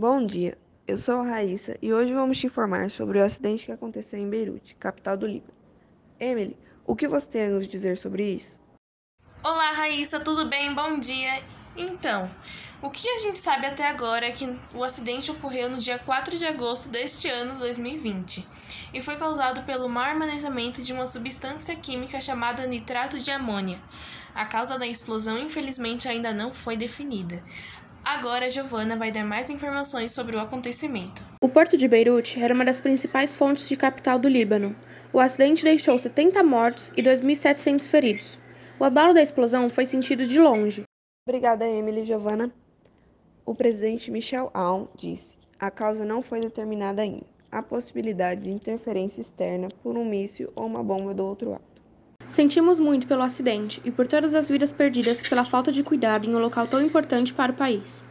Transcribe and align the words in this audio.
Bom 0.00 0.24
dia, 0.24 0.56
eu 0.86 0.96
sou 0.96 1.16
a 1.16 1.24
Raíssa 1.24 1.76
e 1.82 1.92
hoje 1.92 2.14
vamos 2.14 2.38
te 2.38 2.46
informar 2.46 2.88
sobre 2.88 3.18
o 3.18 3.24
acidente 3.24 3.66
que 3.66 3.72
aconteceu 3.72 4.16
em 4.16 4.30
Beirute, 4.30 4.76
capital 4.76 5.16
do 5.16 5.26
Líbano. 5.26 5.52
Emily, 6.20 6.56
o 6.86 6.94
que 6.94 7.08
você 7.08 7.26
tem 7.26 7.46
a 7.46 7.50
nos 7.50 7.66
dizer 7.66 7.98
sobre 7.98 8.34
isso? 8.34 8.56
Olá, 9.42 9.72
Raíssa, 9.72 10.20
tudo 10.20 10.44
bem? 10.44 10.72
Bom 10.72 11.00
dia. 11.00 11.42
Então, 11.76 12.30
o 12.80 12.90
que 12.90 13.08
a 13.08 13.18
gente 13.18 13.38
sabe 13.38 13.66
até 13.66 13.88
agora 13.88 14.26
é 14.26 14.30
que 14.30 14.56
o 14.72 14.84
acidente 14.84 15.32
ocorreu 15.32 15.68
no 15.68 15.78
dia 15.78 15.98
4 15.98 16.38
de 16.38 16.46
agosto 16.46 16.88
deste 16.90 17.28
ano 17.28 17.58
2020 17.58 18.46
e 18.94 19.02
foi 19.02 19.16
causado 19.16 19.64
pelo 19.64 19.88
mau 19.88 20.04
armazenamento 20.04 20.80
de 20.80 20.92
uma 20.92 21.08
substância 21.08 21.74
química 21.74 22.20
chamada 22.20 22.64
nitrato 22.68 23.18
de 23.18 23.32
amônia. 23.32 23.80
A 24.32 24.44
causa 24.44 24.78
da 24.78 24.86
explosão, 24.86 25.36
infelizmente, 25.36 26.06
ainda 26.06 26.32
não 26.32 26.54
foi 26.54 26.76
definida. 26.76 27.42
Agora, 28.10 28.46
a 28.46 28.48
Giovana 28.48 28.96
vai 28.96 29.12
dar 29.12 29.22
mais 29.22 29.50
informações 29.50 30.12
sobre 30.12 30.34
o 30.34 30.40
acontecimento. 30.40 31.22
O 31.42 31.48
porto 31.48 31.76
de 31.76 31.86
Beirute 31.86 32.42
era 32.42 32.54
uma 32.54 32.64
das 32.64 32.80
principais 32.80 33.36
fontes 33.36 33.68
de 33.68 33.76
capital 33.76 34.18
do 34.18 34.26
Líbano. 34.26 34.74
O 35.12 35.20
acidente 35.20 35.62
deixou 35.62 35.98
70 35.98 36.42
mortos 36.42 36.90
e 36.96 37.02
2.700 37.02 37.86
feridos. 37.86 38.38
O 38.80 38.84
abalo 38.84 39.12
da 39.12 39.20
explosão 39.20 39.68
foi 39.68 39.84
sentido 39.84 40.26
de 40.26 40.40
longe. 40.40 40.84
Obrigada, 41.28 41.68
Emily 41.68 42.00
e 42.00 42.06
Giovana. 42.06 42.50
O 43.44 43.54
presidente 43.54 44.10
Michel 44.10 44.50
Aoun 44.54 44.88
disse: 44.96 45.36
a 45.60 45.70
causa 45.70 46.02
não 46.02 46.22
foi 46.22 46.40
determinada 46.40 47.02
ainda. 47.02 47.26
Há 47.52 47.62
possibilidade 47.62 48.40
de 48.44 48.50
interferência 48.50 49.20
externa 49.20 49.68
por 49.82 49.98
um 49.98 50.04
míssil 50.06 50.50
ou 50.56 50.64
uma 50.64 50.82
bomba 50.82 51.12
do 51.12 51.26
outro 51.26 51.50
lado. 51.50 51.77
Sentimos 52.28 52.78
muito 52.78 53.06
pelo 53.08 53.22
acidente 53.22 53.80
e 53.84 53.90
por 53.90 54.06
todas 54.06 54.34
as 54.34 54.48
vidas 54.48 54.70
perdidas 54.70 55.22
pela 55.22 55.44
falta 55.44 55.72
de 55.72 55.82
cuidado 55.82 56.28
em 56.28 56.34
um 56.34 56.38
local 56.38 56.68
tão 56.68 56.80
importante 56.80 57.34
para 57.34 57.52
o 57.52 57.56
país. 57.56 58.07